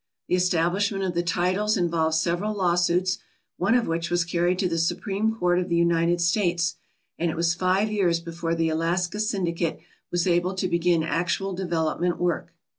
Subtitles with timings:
[0.27, 3.19] The establishment of the titles in volved several lawsuits,
[3.57, 6.77] one of which was carried to the Supreme Court of the United States,
[7.19, 9.79] and it was five years before the Alaska Syndicate
[10.11, 12.51] was able to begin actual de velopment work.